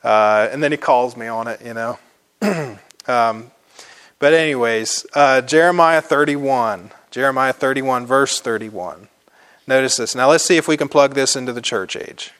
[0.00, 1.98] Uh, and then He calls me on it, you know.
[3.06, 3.50] um,
[4.18, 6.92] but, anyways, uh, Jeremiah 31.
[7.10, 9.08] Jeremiah 31, verse 31.
[9.66, 10.14] Notice this.
[10.14, 12.32] Now, let's see if we can plug this into the church age.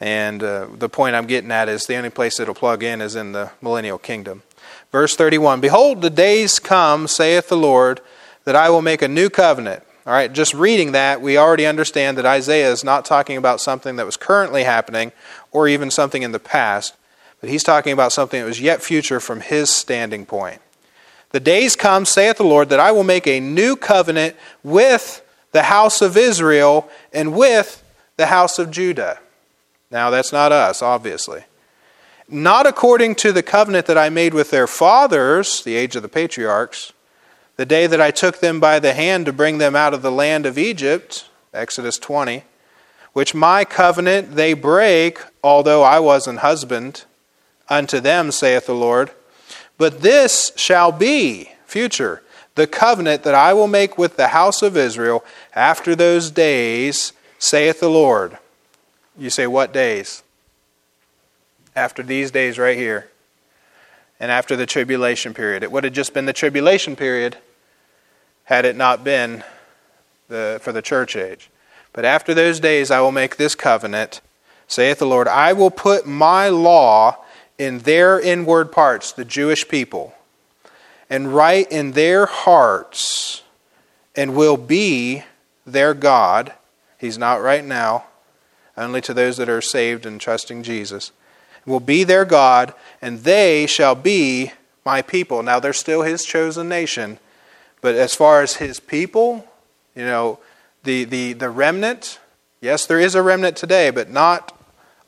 [0.00, 3.16] And uh, the point I'm getting at is the only place it'll plug in is
[3.16, 4.42] in the millennial kingdom.
[4.92, 8.00] Verse 31 Behold, the days come, saith the Lord,
[8.44, 9.82] that I will make a new covenant.
[10.06, 13.96] All right, just reading that, we already understand that Isaiah is not talking about something
[13.96, 15.12] that was currently happening
[15.52, 16.96] or even something in the past,
[17.40, 20.60] but he's talking about something that was yet future from his standing point.
[21.30, 25.22] The days come, saith the Lord, that I will make a new covenant with
[25.52, 27.82] the house of Israel and with
[28.16, 29.20] the house of Judah.
[29.90, 31.44] Now, that's not us, obviously.
[32.28, 36.08] Not according to the covenant that I made with their fathers, the age of the
[36.08, 36.92] patriarchs,
[37.56, 40.12] the day that I took them by the hand to bring them out of the
[40.12, 42.44] land of Egypt, Exodus 20,
[43.12, 47.04] which my covenant they break, although I was an husband
[47.68, 49.10] unto them, saith the Lord.
[49.76, 52.22] But this shall be, future,
[52.54, 57.80] the covenant that I will make with the house of Israel after those days, saith
[57.80, 58.36] the Lord.
[59.16, 60.22] You say, what days?
[61.76, 63.08] After these days right here.
[64.18, 65.62] And after the tribulation period.
[65.62, 67.36] It would have just been the tribulation period
[68.44, 69.44] had it not been
[70.28, 71.50] the, for the church age.
[71.92, 74.20] But after those days I will make this covenant,
[74.66, 77.18] saith the Lord I will put my law
[77.58, 80.14] in their inward parts, the Jewish people,
[81.10, 83.42] and write in their hearts,
[84.14, 85.24] and will be
[85.66, 86.52] their God.
[86.98, 88.04] He's not right now,
[88.76, 91.12] only to those that are saved and trusting Jesus.
[91.66, 94.52] Will be their God, and they shall be
[94.84, 95.42] my people.
[95.42, 97.18] Now, they're still his chosen nation,
[97.80, 99.46] but as far as his people,
[99.94, 100.38] you know,
[100.84, 102.20] the, the, the remnant,
[102.60, 104.57] yes, there is a remnant today, but not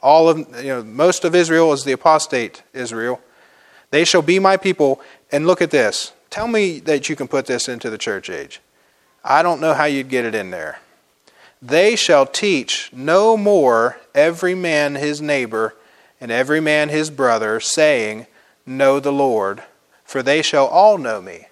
[0.03, 3.21] all of, you know, most of Israel is the apostate Israel.
[3.91, 5.01] They shall be my people.
[5.33, 6.13] And look at this.
[6.31, 8.61] Tell me that you can put this into the church age.
[9.25, 10.79] I don't know how you'd get it in there.
[11.61, 15.75] They shall teach no more every man his neighbor
[16.21, 18.27] and every man his brother, saying,
[18.67, 19.63] Know the Lord,
[20.05, 21.47] for they shall all know me.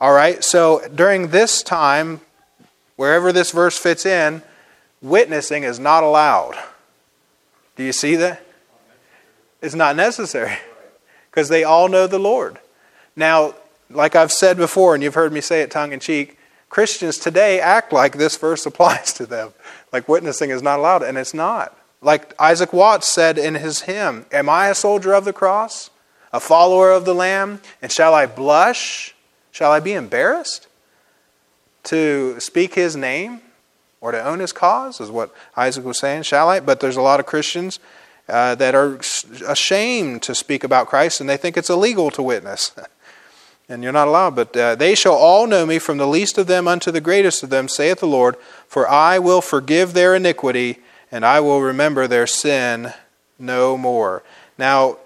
[0.00, 2.20] All right, so during this time,
[2.96, 4.42] wherever this verse fits in,
[5.00, 6.56] witnessing is not allowed.
[7.78, 8.44] Do you see that?
[9.62, 10.58] It's not necessary
[11.30, 12.58] because they all know the Lord.
[13.14, 13.54] Now,
[13.88, 16.36] like I've said before, and you've heard me say it tongue in cheek,
[16.70, 19.54] Christians today act like this verse applies to them.
[19.92, 21.78] Like witnessing is not allowed, and it's not.
[22.02, 25.88] Like Isaac Watts said in his hymn Am I a soldier of the cross,
[26.32, 27.60] a follower of the Lamb?
[27.80, 29.14] And shall I blush?
[29.52, 30.66] Shall I be embarrassed
[31.84, 33.40] to speak his name
[34.00, 35.00] or to own his cause?
[35.00, 36.22] Is what Isaac was saying.
[36.22, 36.60] Shall I?
[36.60, 37.78] But there's a lot of Christians
[38.28, 38.98] uh, that are
[39.46, 42.72] ashamed to speak about Christ and they think it's illegal to witness.
[43.68, 44.34] and you're not allowed.
[44.34, 47.42] But uh, they shall all know me from the least of them unto the greatest
[47.42, 48.36] of them, saith the Lord,
[48.66, 50.78] for I will forgive their iniquity,
[51.12, 52.92] and I will remember their sin
[53.38, 54.22] no more.
[54.56, 54.98] Now,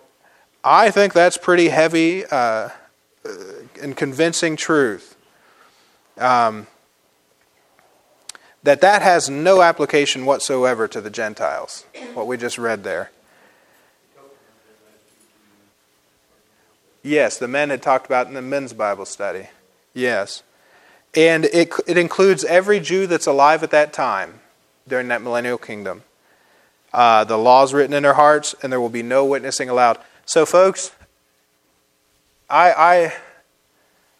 [0.64, 2.70] I think that's pretty heavy uh,
[3.80, 5.16] and convincing truth.
[6.18, 6.66] Um,
[8.63, 11.85] that that has no application whatsoever to the Gentiles,
[12.15, 13.11] what we just read there.
[17.03, 19.49] Yes, the men had talked about in the men's Bible study.
[19.93, 20.45] Yes.
[21.15, 24.41] And it, it includes every Jew that's alive at that time
[24.87, 26.05] during that millennial kingdom.
[26.93, 29.99] Uh, the laws written in their hearts, and there will be no witnessing allowed.
[30.27, 30.93] So, folks,
[32.49, 33.13] I, I,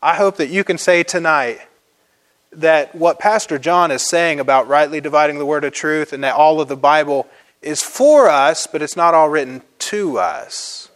[0.03, 1.61] I hope that you can say tonight
[2.55, 6.35] that what Pastor John is saying about rightly dividing the word of truth and that
[6.35, 7.27] all of the Bible
[7.63, 10.91] is for us, but it's not all written to us.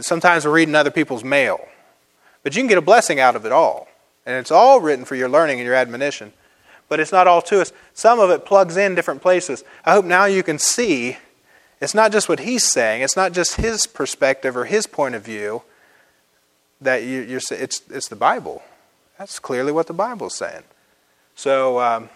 [0.00, 1.66] Sometimes we're reading other people's mail.
[2.42, 3.88] But you can get a blessing out of it all.
[4.26, 6.32] And it's all written for your learning and your admonition.
[6.88, 7.72] But it's not all to us.
[7.94, 9.64] Some of it plugs in different places.
[9.84, 11.16] I hope now you can see
[11.80, 15.24] it's not just what he's saying, it's not just his perspective or his point of
[15.24, 15.62] view
[16.80, 18.62] that you, are it's, it's the Bible.
[19.18, 20.62] That's clearly what the Bible is saying.
[21.34, 22.08] So, um,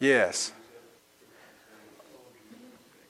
[0.00, 0.52] yes.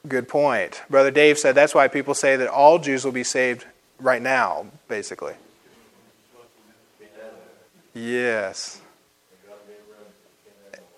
[0.07, 0.83] Good point.
[0.91, 3.65] Brother Dave said that's why people say that all Jews will be saved
[4.01, 5.35] right now, basically.
[7.95, 8.81] Yes.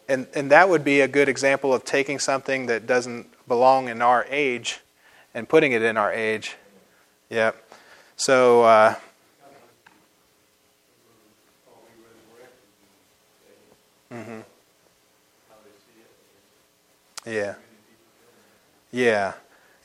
[0.08, 4.02] And, and that would be a good example of taking something that doesn't belong in
[4.02, 4.80] our age
[5.34, 6.56] and putting it in our age.
[7.28, 7.56] Yep.
[8.16, 8.96] So, uh,
[14.12, 14.40] mm-hmm.
[17.26, 17.54] yeah.
[18.92, 19.34] Yeah.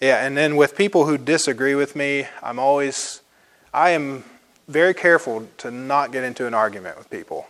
[0.02, 3.22] Yeah, and then with people who disagree with me, I'm always,
[3.74, 4.24] I am
[4.68, 7.48] very careful to not get into an argument with people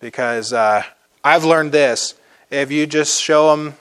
[0.00, 0.82] because uh,
[1.22, 2.14] I've learned this.
[2.50, 3.74] If you just show them,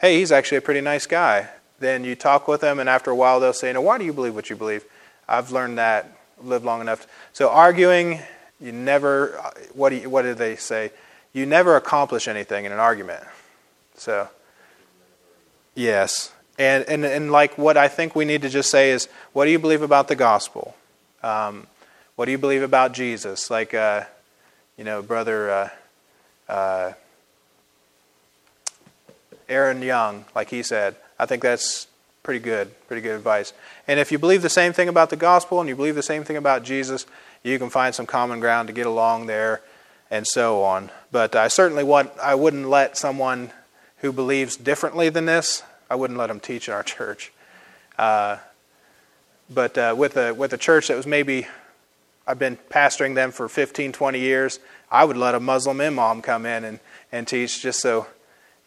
[0.00, 1.48] hey, he's actually a pretty nice guy,
[1.78, 4.12] then you talk with them, and after a while they'll say, no, why do you
[4.12, 4.84] believe what you believe?
[5.28, 6.08] I've learned that,
[6.42, 7.06] lived long enough.
[7.32, 8.20] So arguing,
[8.60, 9.40] you never,
[9.72, 10.90] what do, you, what do they say?
[11.32, 13.24] You never accomplish anything in an argument.
[13.96, 14.28] So
[15.74, 16.32] Yes.
[16.58, 19.50] And, and, and like what I think we need to just say is, what do
[19.50, 20.76] you believe about the gospel?
[21.22, 21.66] Um,
[22.16, 23.50] what do you believe about Jesus?
[23.50, 24.04] Like, uh,
[24.76, 25.68] you know, brother uh,
[26.48, 26.92] uh,
[29.48, 31.86] Aaron Young, like he said, I think that's
[32.22, 33.52] pretty good, pretty good advice.
[33.88, 36.22] And if you believe the same thing about the gospel and you believe the same
[36.22, 37.06] thing about Jesus,
[37.42, 39.62] you can find some common ground to get along there
[40.12, 40.90] and so on.
[41.10, 43.50] But I certainly want, I wouldn't let someone
[43.98, 47.32] who believes differently than this, I wouldn't let them teach in our church.
[47.98, 48.36] Uh,
[49.50, 51.46] but uh, with, a, with a church that was maybe,
[52.26, 54.60] I've been pastoring them for 15, 20 years,
[54.90, 58.06] I would let a Muslim imam come in and, and teach just so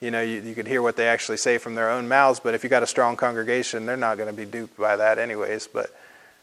[0.02, 2.40] you know you, you could hear what they actually say from their own mouths.
[2.40, 5.18] But if you got a strong congregation, they're not going to be duped by that,
[5.20, 5.68] anyways.
[5.68, 5.96] But,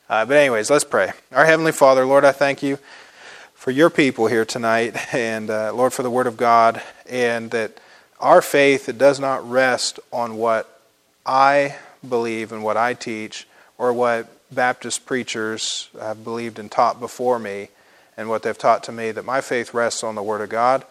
[0.08, 1.12] uh, but anyways, let's pray.
[1.32, 2.78] Our Heavenly Father, Lord, I thank you
[3.62, 7.78] for your people here tonight, and uh, Lord, for the Word of God, and that
[8.18, 10.80] our faith it does not rest on what
[11.24, 13.46] I believe and what I teach,
[13.78, 17.68] or what Baptist preachers have believed and taught before me,
[18.16, 19.12] and what they've taught to me.
[19.12, 20.84] That my faith rests on the Word of God,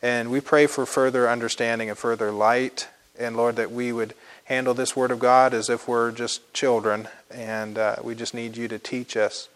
[0.00, 4.14] and we pray for further understanding and further light, and Lord, that we would
[4.44, 8.56] handle this Word of God as if we're just children, and uh, we just need
[8.56, 9.50] you to teach us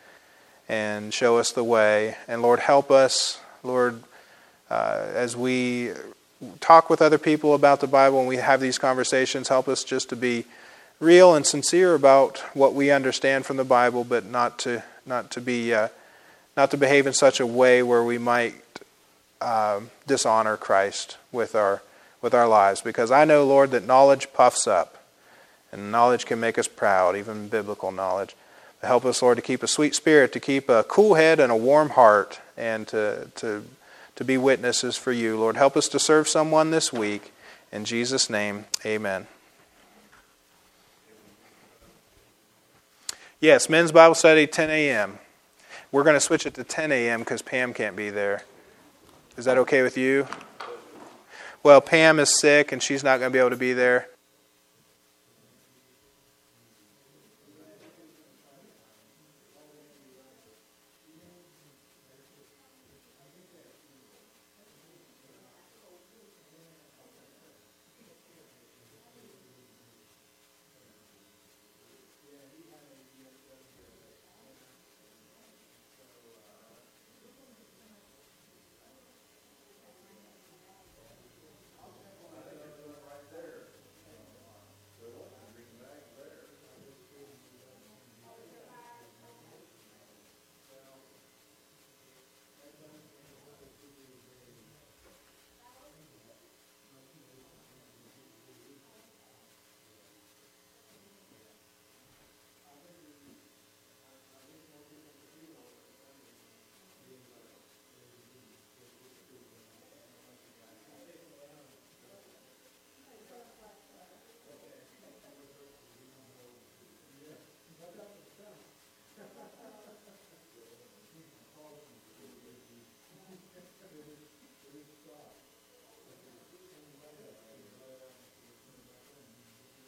[0.68, 2.16] and show us the way.
[2.26, 4.02] And Lord, help us, Lord,
[4.70, 5.92] uh, as we
[6.60, 10.08] talk with other people about the Bible and we have these conversations, help us just
[10.10, 10.44] to be
[11.00, 15.40] real and sincere about what we understand from the Bible, but not to not to
[15.40, 15.88] be uh,
[16.56, 18.54] not to behave in such a way where we might
[19.40, 21.82] uh, dishonor Christ with our
[22.20, 22.80] with our lives.
[22.80, 25.02] Because I know, Lord, that knowledge puffs up,
[25.72, 28.34] and knowledge can make us proud, even biblical knowledge.
[28.82, 31.56] Help us, Lord, to keep a sweet spirit, to keep a cool head and a
[31.56, 33.64] warm heart, and to, to,
[34.14, 35.38] to be witnesses for you.
[35.38, 37.32] Lord, help us to serve someone this week.
[37.72, 39.26] In Jesus' name, amen.
[43.40, 45.18] Yes, men's Bible study, 10 a.m.
[45.90, 47.20] We're going to switch it to 10 a.m.
[47.20, 48.42] because Pam can't be there.
[49.36, 50.26] Is that okay with you?
[51.62, 54.08] Well, Pam is sick and she's not going to be able to be there.